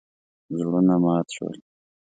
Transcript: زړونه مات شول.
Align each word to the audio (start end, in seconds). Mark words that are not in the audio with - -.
زړونه 0.57 0.95
مات 1.03 1.27
شول. 1.35 1.57